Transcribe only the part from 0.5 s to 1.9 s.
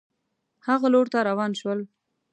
هغه لور ته روان شول.